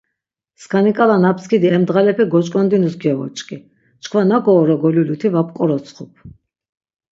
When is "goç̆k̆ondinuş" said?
2.33-2.95